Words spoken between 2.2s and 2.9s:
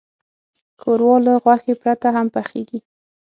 پخیږي.